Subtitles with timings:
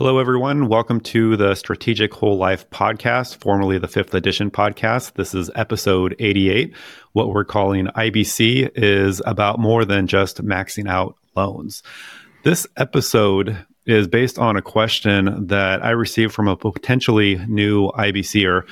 [0.00, 0.68] Hello, everyone.
[0.68, 5.12] Welcome to the Strategic Whole Life podcast, formerly the fifth edition podcast.
[5.16, 6.74] This is episode 88.
[7.12, 11.82] What we're calling IBC is about more than just maxing out loans.
[12.44, 18.66] This episode is based on a question that I received from a potentially new IBCer,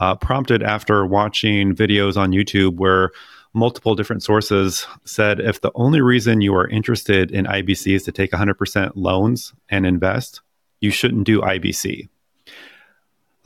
[0.00, 3.10] uh, prompted after watching videos on YouTube where
[3.54, 8.12] multiple different sources said if the only reason you are interested in IBC is to
[8.12, 10.42] take 100% loans and invest,
[10.84, 12.08] you shouldn't do IBC.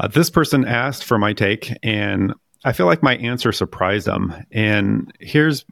[0.00, 2.34] Uh, this person asked for my take, and
[2.64, 4.34] I feel like my answer surprised them.
[4.50, 5.64] And here's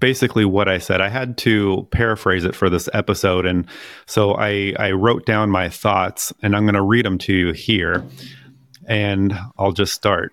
[0.00, 1.00] basically what I said.
[1.00, 3.44] I had to paraphrase it for this episode.
[3.46, 3.66] And
[4.06, 7.52] so I, I wrote down my thoughts, and I'm going to read them to you
[7.52, 8.04] here.
[8.86, 10.32] And I'll just start.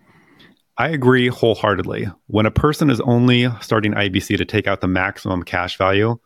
[0.77, 2.07] I agree wholeheartedly.
[2.27, 6.17] When a person is only starting IBC to take out the maximum cash value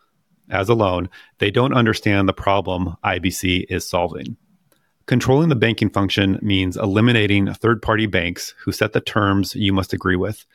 [0.50, 4.38] as a loan, they don't understand the problem IBC is solving.
[5.08, 9.94] Controlling the banking function means eliminating third party banks who set the terms you must
[9.94, 10.46] agree with.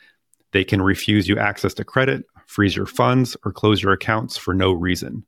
[0.52, 4.54] They can refuse you access to credit, freeze your funds, or close your accounts for
[4.54, 5.24] no reason.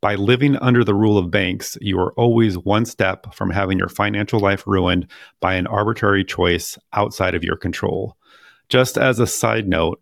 [0.00, 3.88] By living under the rule of banks, you are always one step from having your
[3.88, 5.06] financial life ruined
[5.40, 8.16] by an arbitrary choice outside of your control.
[8.68, 10.00] Just as a side note,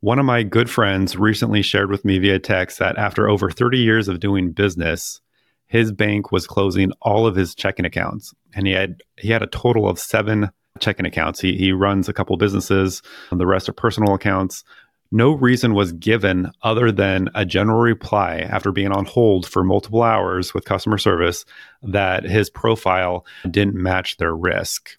[0.00, 3.78] one of my good friends recently shared with me via text that after over 30
[3.78, 5.20] years of doing business,
[5.66, 9.48] his bank was closing all of his checking accounts and he had he had a
[9.48, 10.50] total of 7
[10.80, 11.40] checking accounts.
[11.40, 14.64] He he runs a couple businesses, and the rest are personal accounts.
[15.12, 20.02] No reason was given other than a general reply after being on hold for multiple
[20.02, 21.44] hours with customer service
[21.82, 24.98] that his profile didn't match their risk.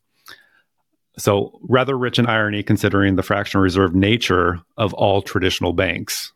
[1.18, 6.32] So, rather rich in irony considering the fractional reserve nature of all traditional banks.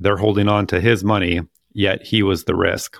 [0.00, 1.40] They're holding on to his money,
[1.72, 2.98] yet he was the risk.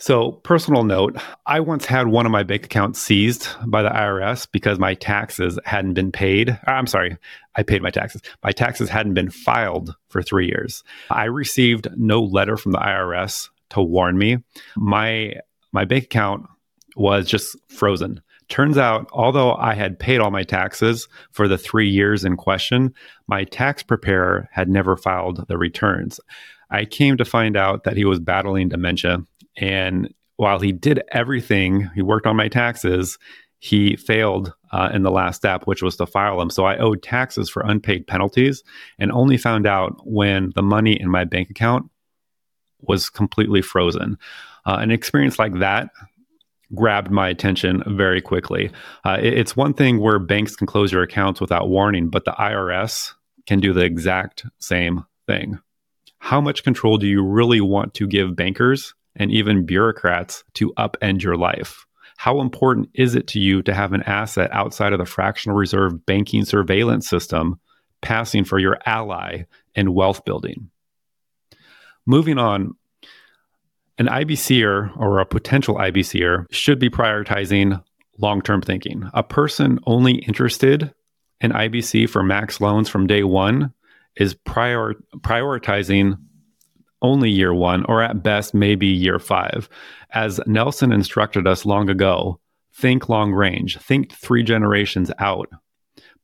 [0.00, 4.46] So, personal note I once had one of my bank accounts seized by the IRS
[4.50, 6.50] because my taxes hadn't been paid.
[6.50, 7.16] Uh, I'm sorry,
[7.56, 8.22] I paid my taxes.
[8.44, 10.84] My taxes hadn't been filed for three years.
[11.10, 14.38] I received no letter from the IRS to warn me.
[14.76, 15.34] My
[15.72, 16.46] my bank account
[16.96, 18.22] was just frozen.
[18.48, 22.94] Turns out, although I had paid all my taxes for the three years in question,
[23.26, 26.20] my tax preparer had never filed the returns.
[26.70, 29.24] I came to find out that he was battling dementia
[29.58, 33.18] and while he did everything, he worked on my taxes,
[33.58, 36.50] he failed uh, in the last step, which was to file them.
[36.50, 38.62] So I owed taxes for unpaid penalties
[38.98, 41.90] and only found out when the money in my bank account
[42.82, 44.16] was completely frozen.
[44.64, 45.90] Uh, an experience like that
[46.74, 48.70] grabbed my attention very quickly.
[49.04, 52.32] Uh, it, it's one thing where banks can close your accounts without warning, but the
[52.32, 53.14] IRS
[53.46, 55.58] can do the exact same thing.
[56.20, 61.22] How much control do you really want to give bankers and even bureaucrats to upend
[61.22, 61.84] your life?
[62.16, 66.04] How important is it to you to have an asset outside of the fractional reserve
[66.04, 67.60] banking surveillance system
[68.00, 70.70] passing for your ally in wealth building?
[72.06, 72.74] Moving on,
[73.98, 77.82] an IBCer or a potential IBCer should be prioritizing
[78.18, 79.08] long term thinking.
[79.14, 80.92] A person only interested
[81.40, 83.72] in IBC for max loans from day one
[84.16, 86.18] is prior- prioritizing
[87.02, 89.68] only year one, or at best, maybe year five.
[90.10, 92.40] As Nelson instructed us long ago,
[92.74, 95.48] think long range, think three generations out.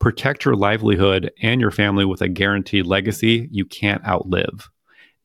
[0.00, 4.68] Protect your livelihood and your family with a guaranteed legacy you can't outlive.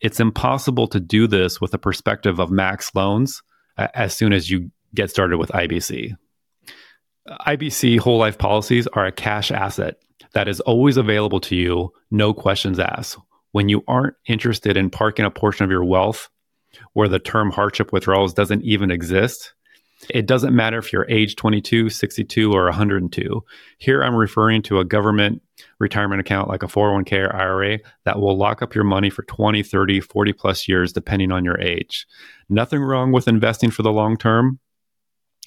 [0.01, 3.41] It's impossible to do this with a perspective of max loans
[3.77, 6.15] uh, as soon as you get started with IBC.
[7.27, 9.95] IBC whole life policies are a cash asset
[10.33, 13.17] that is always available to you, no questions asked
[13.51, 16.29] when you aren't interested in parking a portion of your wealth
[16.93, 19.53] where the term hardship withdrawals doesn't even exist,
[20.09, 23.43] it doesn't matter if you're age 22, 62, or 102.
[23.79, 25.41] Here I'm referring to a government
[25.79, 29.61] retirement account like a 401k or IRA that will lock up your money for 20,
[29.61, 32.07] 30, 40 plus years, depending on your age.
[32.47, 34.59] Nothing wrong with investing for the long term.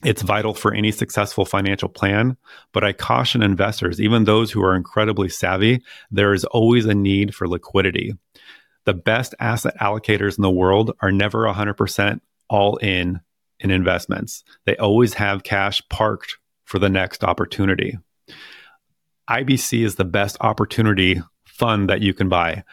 [0.04, 2.36] It's vital for any successful financial plan,
[2.72, 7.34] but I caution investors, even those who are incredibly savvy, there is always a need
[7.34, 8.14] for liquidity.
[8.84, 13.20] The best asset allocators in the world are never 100% all in
[13.60, 14.42] in investments.
[14.66, 17.96] They always have cash parked for the next opportunity.
[19.30, 22.64] IBC is the best opportunity fund that you can buy.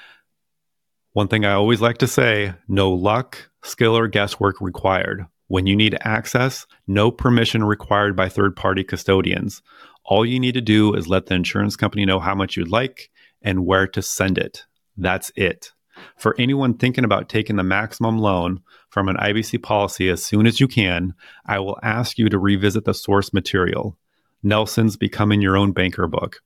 [1.13, 5.27] One thing I always like to say no luck, skill, or guesswork required.
[5.49, 9.63] When you need access, no permission required by third party custodians.
[10.05, 13.09] All you need to do is let the insurance company know how much you'd like
[13.41, 14.65] and where to send it.
[14.95, 15.71] That's it.
[16.17, 20.59] For anyone thinking about taking the maximum loan from an IBC policy as soon as
[20.59, 21.15] you can,
[21.47, 23.97] I will ask you to revisit the source material,
[24.43, 26.41] Nelson's Becoming Your Own Banker book.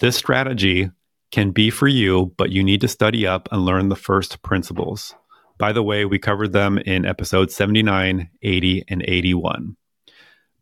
[0.00, 0.90] This strategy
[1.30, 5.14] can be for you, but you need to study up and learn the first principles.
[5.60, 9.76] By the way, we covered them in episodes 79, 80, and 81.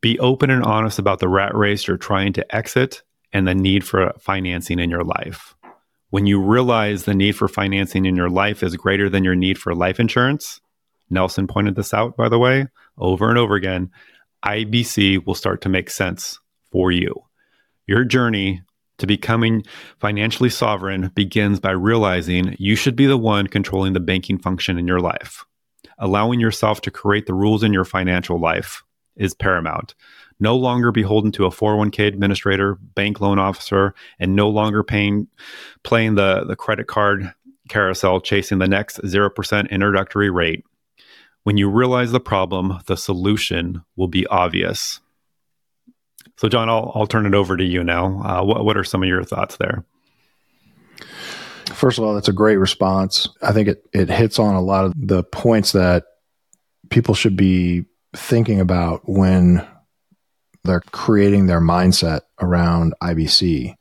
[0.01, 3.85] Be open and honest about the rat race you're trying to exit and the need
[3.85, 5.55] for financing in your life.
[6.11, 9.57] When you realize the need for financing in your life is greater than your need
[9.57, 10.61] for life insurance,
[11.11, 12.67] Nelson pointed this out, by the way,
[12.97, 13.93] over and over again,
[14.45, 16.41] IBC will start to make sense
[16.73, 17.15] for you.
[17.87, 18.63] Your journey
[18.99, 19.65] to becoming
[19.99, 24.87] financially sovereign begins by realizing you should be the one controlling the banking function in
[24.87, 25.45] your life.
[25.99, 28.83] Allowing yourself to create the rules in your financial life
[29.17, 29.95] is paramount.
[30.41, 35.27] No longer beholden to a 401k administrator, bank loan officer, and no longer paying
[35.83, 37.33] playing the, the credit card
[37.69, 40.65] carousel chasing the next 0% introductory rate.
[41.43, 45.01] When you realize the problem, the solution will be obvious.
[46.39, 48.23] So, John, I'll, I'll turn it over to you now.
[48.23, 49.85] Uh, what, what are some of your thoughts there?
[51.75, 53.29] First of all, that's a great response.
[53.43, 56.05] I think it, it hits on a lot of the points that
[56.91, 59.67] people should be thinking about when
[60.63, 63.75] they're creating their mindset around IBC.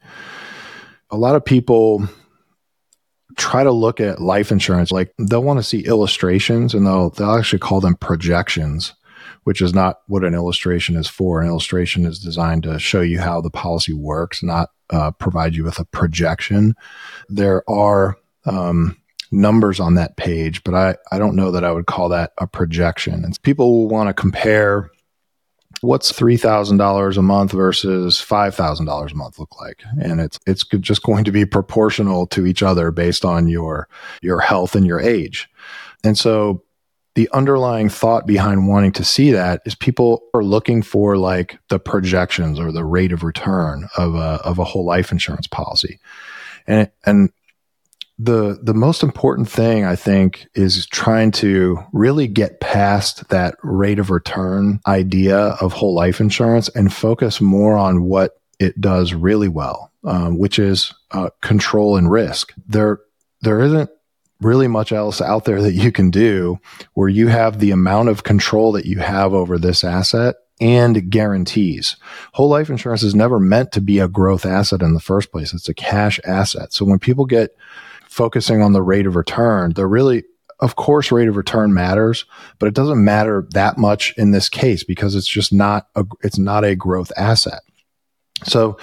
[1.11, 2.09] A lot of people
[3.37, 7.35] try to look at life insurance like they'll want to see illustrations and they'll they'll
[7.35, 8.95] actually call them projections
[9.47, 11.39] which is not what an illustration is for.
[11.39, 15.63] An illustration is designed to show you how the policy works, not uh, provide you
[15.63, 16.75] with a projection.
[17.29, 18.97] There are um,
[19.31, 22.45] numbers on that page, but I, I don't know that I would call that a
[22.45, 23.23] projection.
[23.23, 24.91] And people will want to compare
[25.79, 29.81] what's $3,000 a month versus $5,000 a month look like?
[30.01, 33.87] And it's, it's just going to be proportional to each other based on your,
[34.21, 35.47] your health and your age.
[36.03, 36.63] And so
[37.17, 41.79] the underlying thought behind wanting to see that is people are looking for like the
[41.79, 45.99] projections or the rate of return of a, of a whole life insurance policy.
[46.67, 47.31] And, and
[48.19, 53.97] the, the most important thing I think is trying to really get past that rate
[53.97, 59.47] of return idea of whole life insurance and focus more on what it does really
[59.47, 62.53] well, um, which is uh, control and risk.
[62.67, 62.99] There,
[63.41, 63.89] there isn't
[64.41, 66.59] really much else out there that you can do
[66.93, 71.95] where you have the amount of control that you have over this asset and guarantees.
[72.33, 75.53] Whole life insurance is never meant to be a growth asset in the first place.
[75.53, 76.73] It's a cash asset.
[76.73, 77.55] So when people get
[78.07, 80.23] focusing on the rate of return, they're really
[80.59, 82.25] of course rate of return matters,
[82.57, 86.39] but it doesn't matter that much in this case because it's just not a it's
[86.39, 87.61] not a growth asset.
[88.43, 88.77] So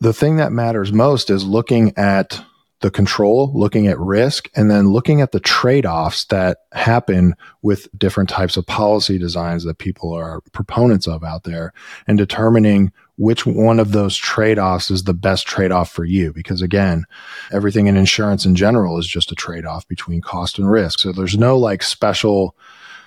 [0.00, 2.42] the thing that matters most is looking at
[2.84, 7.88] the control, looking at risk, and then looking at the trade offs that happen with
[7.98, 11.72] different types of policy designs that people are proponents of out there
[12.06, 16.30] and determining which one of those trade offs is the best trade off for you.
[16.34, 17.06] Because again,
[17.50, 20.98] everything in insurance in general is just a trade off between cost and risk.
[20.98, 22.54] So there's no like special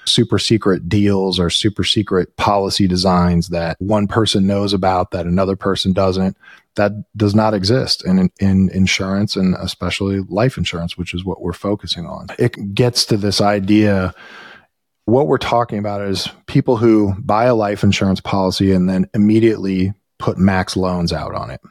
[0.08, 5.56] super secret deals or super secret policy designs that one person knows about that another
[5.56, 6.36] person doesn't.
[6.78, 11.54] That does not exist in, in insurance and especially life insurance, which is what we're
[11.54, 12.28] focusing on.
[12.40, 14.14] It gets to this idea.
[15.06, 19.94] What we're talking about is people who buy a life insurance policy and then immediately
[20.20, 21.62] put max loans out on it.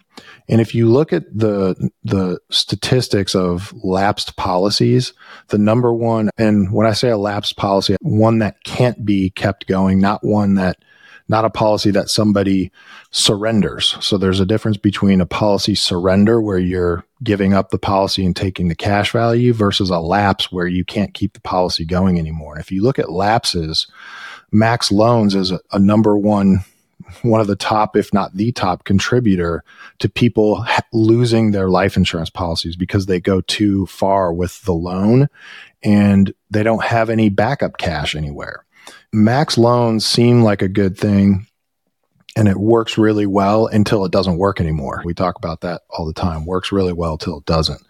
[0.48, 5.12] And if you look at the the statistics of lapsed policies,
[5.48, 9.66] the number one and when I say a lapsed policy, one that can't be kept
[9.66, 10.78] going, not one that
[11.28, 12.70] not a policy that somebody
[13.10, 13.96] surrenders.
[14.00, 18.36] So there's a difference between a policy surrender where you're giving up the policy and
[18.36, 22.58] taking the cash value versus a lapse where you can't keep the policy going anymore.
[22.58, 23.86] If you look at lapses,
[24.52, 26.64] max loans is a, a number one
[27.22, 29.62] one of the top, if not the top contributor
[30.00, 34.72] to people ha- losing their life insurance policies because they go too far with the
[34.72, 35.28] loan
[35.82, 38.65] and they don't have any backup cash anywhere.
[39.16, 41.46] Max loans seem like a good thing
[42.36, 45.00] and it works really well until it doesn't work anymore.
[45.06, 46.44] We talk about that all the time.
[46.44, 47.80] Works really well till it doesn't.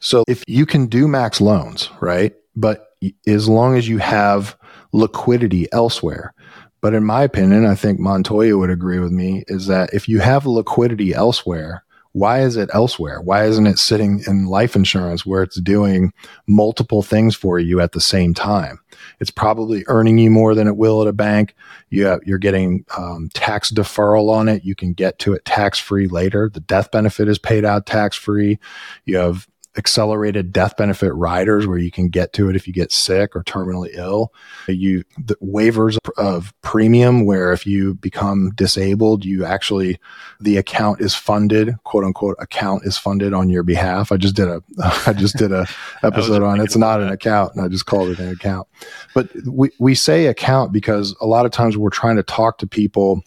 [0.00, 2.34] So if you can do max loans, right?
[2.56, 2.88] But
[3.24, 4.56] as long as you have
[4.92, 6.34] liquidity elsewhere,
[6.80, 10.18] but in my opinion, I think Montoya would agree with me is that if you
[10.18, 11.84] have liquidity elsewhere,
[12.18, 13.20] why is it elsewhere?
[13.20, 16.12] Why isn't it sitting in life insurance where it's doing
[16.48, 18.80] multiple things for you at the same time?
[19.20, 21.54] It's probably earning you more than it will at a bank.
[21.90, 24.64] You have, you're getting um, tax deferral on it.
[24.64, 26.50] You can get to it tax free later.
[26.52, 28.58] The death benefit is paid out tax free.
[29.04, 29.46] You have
[29.78, 33.44] accelerated death benefit riders where you can get to it if you get sick or
[33.44, 34.34] terminally ill.
[34.66, 39.98] You the waivers of premium where if you become disabled, you actually
[40.40, 44.10] the account is funded, quote unquote account is funded on your behalf.
[44.10, 44.62] I just did a
[45.06, 45.66] I just did a
[46.02, 48.66] episode on it's not an account and I just called it an account.
[49.14, 52.66] But we we say account because a lot of times we're trying to talk to
[52.66, 53.22] people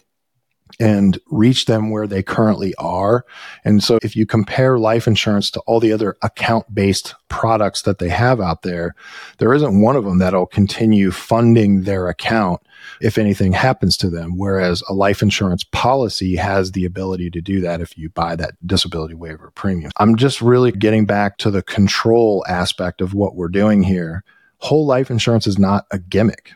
[0.80, 3.24] and reach them where they currently are.
[3.64, 7.98] And so if you compare life insurance to all the other account based products that
[7.98, 8.94] they have out there,
[9.38, 12.60] there isn't one of them that'll continue funding their account
[13.00, 14.36] if anything happens to them.
[14.36, 18.54] Whereas a life insurance policy has the ability to do that if you buy that
[18.66, 19.92] disability waiver premium.
[19.98, 24.24] I'm just really getting back to the control aspect of what we're doing here.
[24.58, 26.52] Whole life insurance is not a gimmick.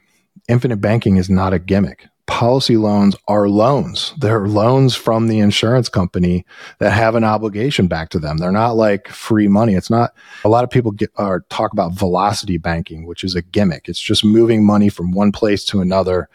[0.48, 4.12] Infinite banking is not a gimmick policy loans are loans.
[4.18, 6.44] They're loans from the insurance company
[6.78, 8.38] that have an obligation back to them.
[8.38, 9.74] They're not like free money.
[9.74, 10.12] It's not
[10.44, 13.88] a lot of people get or talk about velocity banking, which is a gimmick.
[13.88, 16.28] It's just moving money from one place to another.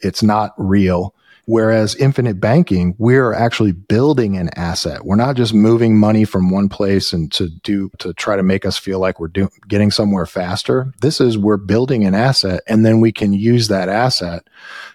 [0.00, 1.14] It's not real.
[1.46, 5.04] Whereas infinite banking, we're actually building an asset.
[5.04, 8.64] We're not just moving money from one place and to do, to try to make
[8.64, 10.92] us feel like we're do, getting somewhere faster.
[11.00, 14.44] This is we're building an asset and then we can use that asset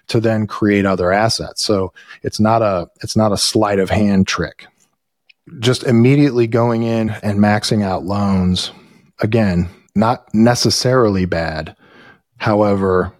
[0.06, 1.62] to then create other assets.
[1.62, 4.66] So it's not a, it's not a sleight of hand trick.
[5.58, 8.70] Just immediately going in and maxing out loans.
[9.20, 11.76] Again, not necessarily bad.
[12.38, 13.12] However,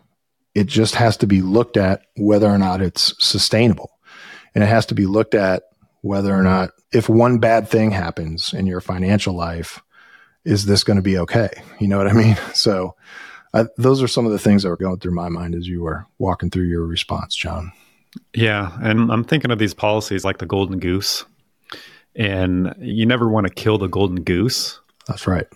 [0.58, 3.92] it just has to be looked at whether or not it's sustainable.
[4.56, 5.62] And it has to be looked at
[6.00, 9.80] whether or not, if one bad thing happens in your financial life,
[10.44, 11.50] is this going to be okay?
[11.78, 12.36] You know what I mean?
[12.54, 12.96] So,
[13.54, 15.80] uh, those are some of the things that were going through my mind as you
[15.80, 17.72] were walking through your response, John.
[18.34, 18.76] Yeah.
[18.82, 21.24] And I'm thinking of these policies like the golden goose.
[22.16, 24.80] And you never want to kill the golden goose.
[25.06, 25.46] That's right.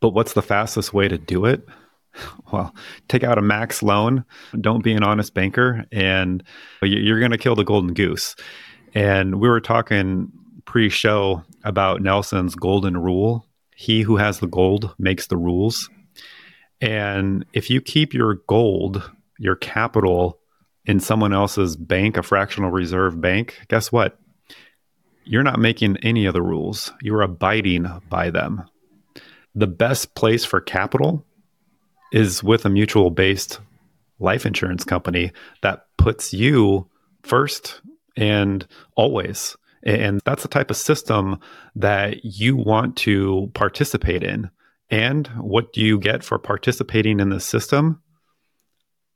[0.00, 1.66] But what's the fastest way to do it?
[2.52, 2.74] well,
[3.08, 4.24] take out a max loan,
[4.60, 6.42] don't be an honest banker, and
[6.82, 8.34] you're going to kill the golden goose.
[8.94, 10.32] And we were talking
[10.64, 13.46] pre show about Nelson's golden rule
[13.80, 15.88] he who has the gold makes the rules.
[16.82, 20.38] And if you keep your gold, your capital
[20.84, 24.18] in someone else's bank, a fractional reserve bank, guess what?
[25.24, 28.64] You're not making any of the rules, you're abiding by them.
[29.54, 31.24] The best place for capital
[32.12, 33.60] is with a mutual based
[34.18, 36.88] life insurance company that puts you
[37.22, 37.80] first
[38.16, 39.56] and always.
[39.82, 41.40] And that's the type of system
[41.74, 44.50] that you want to participate in.
[44.90, 48.02] And what do you get for participating in the system?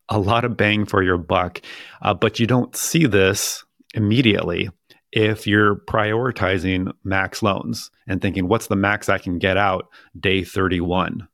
[0.08, 1.60] A lot of bang for your buck.
[2.00, 4.70] Uh, but you don't see this immediately
[5.12, 10.44] if you're prioritizing max loans and thinking, what's the max I can get out day
[10.44, 11.28] 31?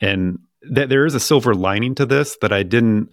[0.00, 0.38] And
[0.74, 3.10] th- there is a silver lining to this that I didn't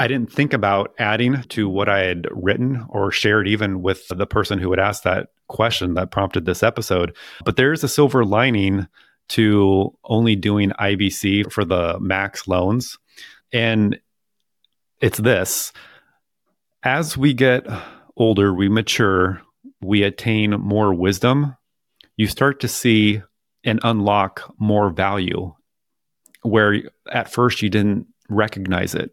[0.00, 4.26] I didn't think about adding to what I had written or shared even with the
[4.26, 7.16] person who had asked that question that prompted this episode.
[7.44, 8.86] But there is a silver lining
[9.30, 12.96] to only doing IBC for the max loans.
[13.52, 13.98] And
[15.00, 15.72] it's this
[16.84, 17.66] as we get
[18.16, 19.42] older, we mature,
[19.80, 21.56] we attain more wisdom,
[22.16, 23.20] you start to see
[23.64, 25.52] and unlock more value
[26.42, 29.10] where at first you didn't recognize it.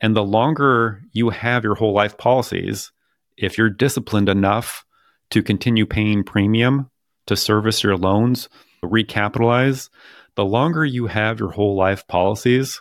[0.00, 2.92] And the longer you have your whole life policies,
[3.36, 4.84] if you're disciplined enough
[5.30, 6.90] to continue paying premium
[7.26, 8.48] to service your loans,
[8.84, 9.90] recapitalize,
[10.36, 12.80] the longer you have your whole life policies,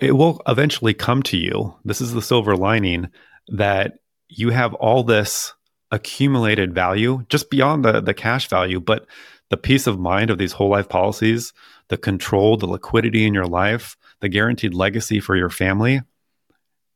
[0.00, 1.74] it will eventually come to you.
[1.84, 3.08] This is the silver lining
[3.48, 5.52] that you have all this
[5.90, 9.06] accumulated value just beyond the, the cash value, but
[9.52, 11.52] the peace of mind of these whole life policies
[11.88, 16.00] the control, the liquidity in your life, the guaranteed legacy for your family.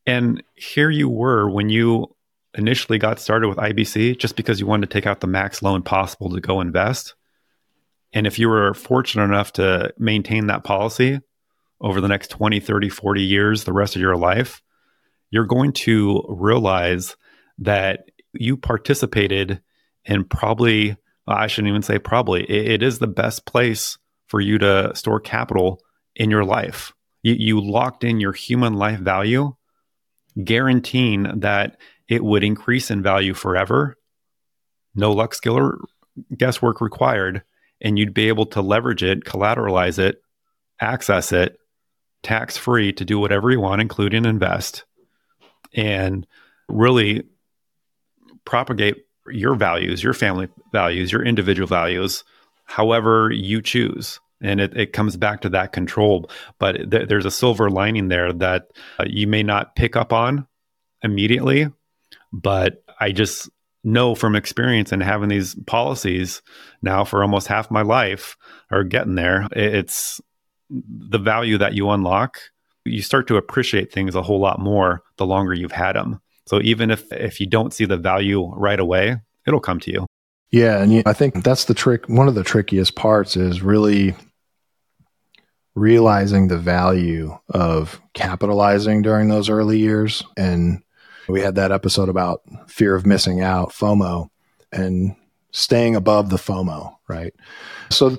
[0.06, 2.16] And here you were when you
[2.54, 5.82] initially got started with IBC just because you wanted to take out the max loan
[5.82, 7.14] possible to go invest.
[8.14, 11.20] And if you were fortunate enough to maintain that policy
[11.82, 14.62] over the next 20, 30, 40 years, the rest of your life,
[15.28, 17.16] you're going to realize
[17.58, 19.60] that you participated
[20.06, 20.96] in probably,
[21.26, 25.20] I shouldn't even say probably, it, it is the best place for you to store
[25.20, 25.80] capital
[26.14, 26.92] in your life.
[27.22, 29.54] You, you locked in your human life value,
[30.42, 31.78] guaranteeing that
[32.08, 33.96] it would increase in value forever.
[34.94, 35.78] No luck, skill, or
[36.36, 37.42] guesswork required.
[37.80, 40.22] And you'd be able to leverage it, collateralize it,
[40.80, 41.58] access it
[42.22, 44.84] tax free to do whatever you want, including invest,
[45.74, 46.26] and
[46.68, 47.24] really
[48.44, 52.24] propagate your values, your family values, your individual values,
[52.64, 54.20] however you choose.
[54.42, 56.28] And it, it comes back to that control.
[56.58, 58.68] But th- there's a silver lining there that
[58.98, 60.46] uh, you may not pick up on
[61.02, 61.68] immediately.
[62.32, 63.48] But I just
[63.82, 66.42] know from experience and having these policies
[66.82, 68.36] now for almost half my life
[68.70, 70.20] or getting there, it's
[70.68, 72.38] the value that you unlock.
[72.84, 76.20] You start to appreciate things a whole lot more the longer you've had them.
[76.46, 80.06] So even if if you don't see the value right away, it'll come to you.
[80.50, 82.08] Yeah, and I think that's the trick.
[82.08, 84.14] One of the trickiest parts is really
[85.76, 90.24] realizing the value of capitalizing during those early years.
[90.36, 90.82] And
[91.28, 94.30] we had that episode about fear of missing out, FOMO,
[94.72, 95.14] and
[95.52, 97.34] staying above the FOMO, right?
[97.90, 98.18] So,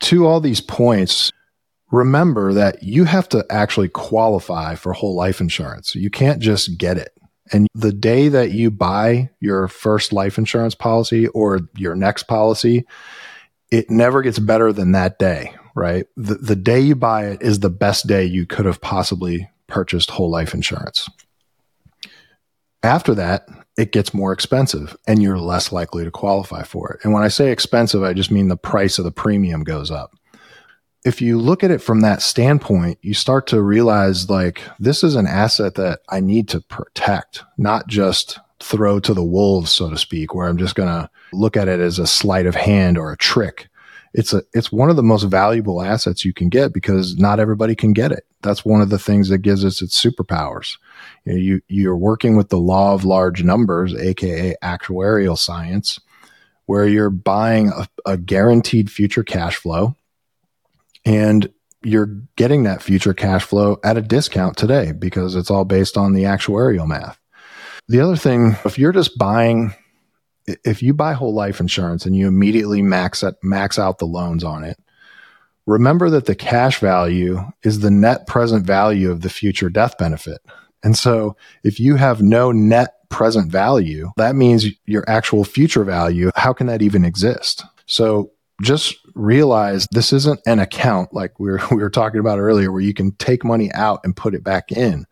[0.00, 1.32] to all these points,
[1.90, 5.94] remember that you have to actually qualify for whole life insurance.
[5.94, 7.17] You can't just get it.
[7.52, 12.86] And the day that you buy your first life insurance policy or your next policy,
[13.70, 16.06] it never gets better than that day, right?
[16.16, 20.10] The, the day you buy it is the best day you could have possibly purchased
[20.10, 21.08] whole life insurance.
[22.82, 27.00] After that, it gets more expensive and you're less likely to qualify for it.
[27.04, 30.17] And when I say expensive, I just mean the price of the premium goes up
[31.08, 35.14] if you look at it from that standpoint, you start to realize like this is
[35.14, 39.96] an asset that I need to protect, not just throw to the wolves, so to
[39.96, 43.10] speak, where I'm just going to look at it as a sleight of hand or
[43.10, 43.68] a trick.
[44.12, 47.74] It's a, it's one of the most valuable assets you can get because not everybody
[47.74, 48.24] can get it.
[48.42, 50.76] That's one of the things that gives us its superpowers.
[51.24, 56.00] You, know, you you're working with the law of large numbers, aka actuarial science,
[56.66, 59.94] where you're buying a, a guaranteed future cash flow
[61.08, 61.50] and
[61.82, 66.12] you're getting that future cash flow at a discount today because it's all based on
[66.12, 67.18] the actuarial math.
[67.88, 69.74] The other thing, if you're just buying,
[70.46, 74.44] if you buy whole life insurance and you immediately max at, max out the loans
[74.44, 74.78] on it,
[75.66, 80.42] remember that the cash value is the net present value of the future death benefit.
[80.82, 86.30] And so if you have no net present value, that means your actual future value,
[86.36, 87.64] how can that even exist?
[87.86, 92.72] So just realize this isn't an account like we were, we were talking about earlier
[92.72, 95.06] where you can take money out and put it back in.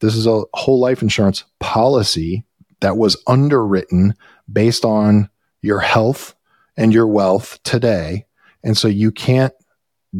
[0.00, 2.44] This is a whole life insurance policy
[2.80, 4.14] that was underwritten
[4.52, 5.30] based on
[5.62, 6.34] your health
[6.76, 8.26] and your wealth today.
[8.62, 9.54] And so you can't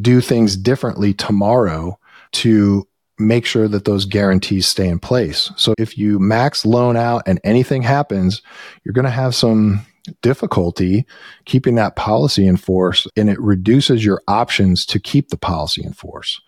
[0.01, 1.99] do things differently tomorrow
[2.33, 2.87] to
[3.19, 5.51] make sure that those guarantees stay in place.
[5.57, 8.43] So if you max loan out and anything happens,
[8.85, 9.87] you're going to have some
[10.23, 11.07] difficulty
[11.45, 15.93] keeping that policy in force and it reduces your options to keep the policy in
[15.93, 16.41] force.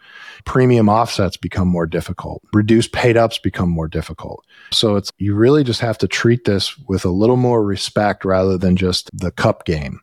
[0.45, 2.43] Premium offsets become more difficult.
[2.53, 4.45] Reduced paid ups become more difficult.
[4.73, 8.57] So it's you really just have to treat this with a little more respect rather
[8.57, 10.01] than just the cup game.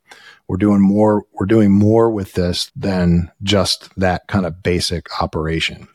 [0.48, 5.88] We're doing more we're doing more with this than just that kind of basic operation.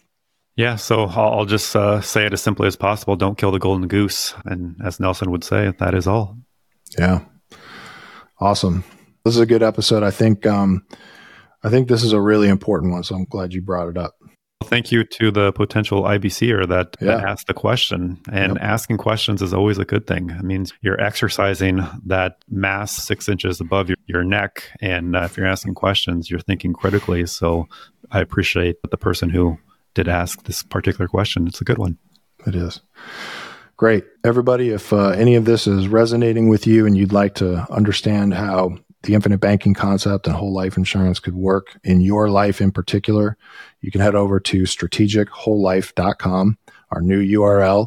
[0.56, 3.16] Yeah, so I'll just uh, say it as simply as possible.
[3.16, 4.34] Don't kill the golden goose.
[4.44, 6.36] And as Nelson would say, that is all.
[6.98, 7.20] Yeah.
[8.40, 8.84] Awesome.
[9.24, 10.02] This is a good episode.
[10.02, 10.84] I think um,
[11.62, 14.14] I think this is a really important one, so I'm glad you brought it up.
[14.64, 17.16] Thank you to the potential IBCer that, yeah.
[17.16, 18.20] that asked the question.
[18.30, 18.62] And yep.
[18.62, 20.30] asking questions is always a good thing.
[20.30, 24.64] It means you're exercising that mass six inches above your, your neck.
[24.80, 27.26] And uh, if you're asking questions, you're thinking critically.
[27.26, 27.68] So
[28.10, 29.58] I appreciate the person who
[29.94, 31.46] did ask this particular question.
[31.46, 31.96] It's a good one.
[32.46, 32.80] It is.
[33.80, 34.04] Great.
[34.26, 38.34] Everybody, if uh, any of this is resonating with you and you'd like to understand
[38.34, 42.72] how the infinite banking concept and whole life insurance could work in your life in
[42.72, 43.38] particular,
[43.80, 46.58] you can head over to strategicwholelife.com,
[46.90, 47.86] our new URL,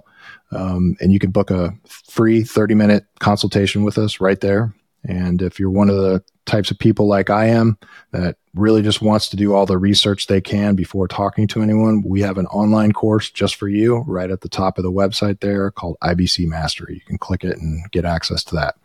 [0.49, 4.73] um, and you can book a free 30 minute consultation with us right there.
[5.03, 7.77] And if you're one of the types of people like I am
[8.11, 12.03] that really just wants to do all the research they can before talking to anyone,
[12.05, 15.39] we have an online course just for you right at the top of the website
[15.39, 16.95] there called IBC Mastery.
[16.95, 18.75] You can click it and get access to that.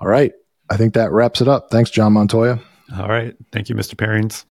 [0.00, 0.32] All right.
[0.70, 1.70] I think that wraps it up.
[1.70, 2.60] Thanks, John Montoya.
[2.96, 3.34] All right.
[3.52, 3.96] Thank you, Mr.
[3.96, 4.44] Perrings.